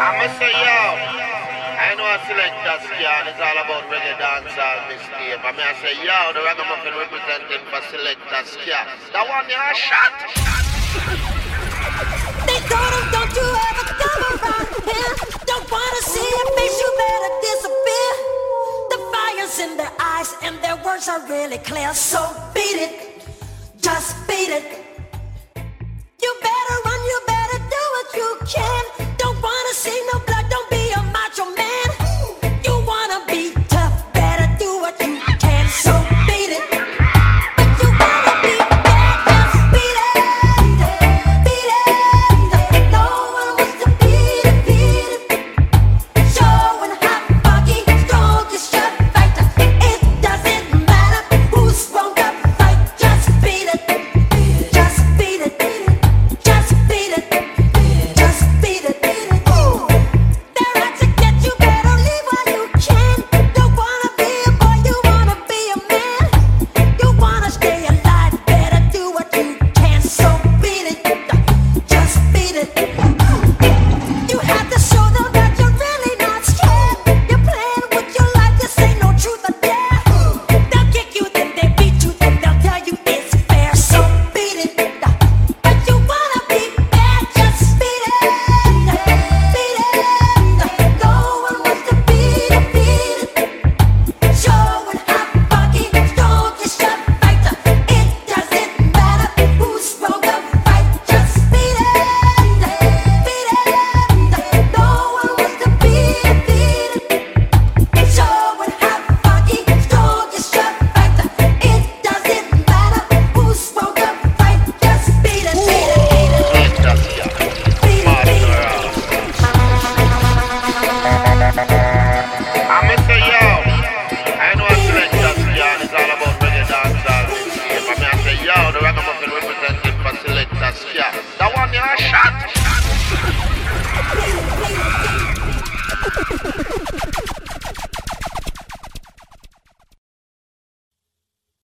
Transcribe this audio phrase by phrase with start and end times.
[0.00, 0.82] I'ma say yo.
[1.80, 5.42] I know I Selecta SCA, it's all about reggae dancehall game.
[5.42, 8.86] I mean I say yo, the ragamuffin representing for Selecta SCA.
[9.10, 10.14] That one you a shot.
[12.46, 15.14] They told him don't you ever come around here.
[15.42, 18.10] Don't wanna see your face, you better disappear.
[18.94, 21.94] The fire's in their eyes and their words are really clear.
[21.94, 23.26] So beat it,
[23.82, 24.79] just beat it.